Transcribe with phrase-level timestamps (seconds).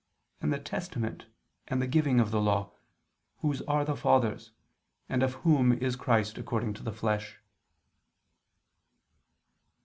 [0.41, 1.27] and the testament,
[1.67, 2.71] and the giving of the Law...
[3.41, 4.49] whose are the fathers,
[5.07, 7.39] and of whom is Christ according to the flesh."